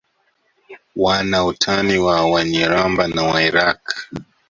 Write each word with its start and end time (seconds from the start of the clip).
Wana 0.95 1.45
utani 1.45 1.93
na 1.93 2.25
Wanyiramba 2.31 3.03
na 3.15 3.21
Wairaqw 3.29 3.87